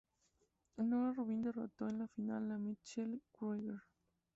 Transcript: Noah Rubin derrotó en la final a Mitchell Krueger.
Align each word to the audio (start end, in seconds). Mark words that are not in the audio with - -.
Noah 0.79 1.13
Rubin 1.13 1.43
derrotó 1.43 1.87
en 1.87 1.99
la 1.99 2.07
final 2.07 2.51
a 2.51 2.57
Mitchell 2.57 3.21
Krueger. 3.31 3.83